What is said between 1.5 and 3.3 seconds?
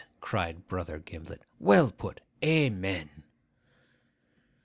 'Well put! Amen.